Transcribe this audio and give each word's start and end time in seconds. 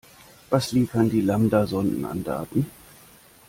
Was 0.49 0.71
liefern 0.71 1.11
die 1.11 1.21
Lambda-Sonden 1.21 2.05
an 2.05 2.23
Daten? 2.23 2.65